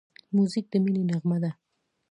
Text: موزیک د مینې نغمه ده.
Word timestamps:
موزیک 0.35 0.65
د 0.71 0.73
مینې 0.83 1.01
نغمه 1.09 1.37
ده. 1.43 1.51